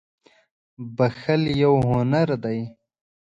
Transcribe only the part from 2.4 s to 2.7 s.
دی.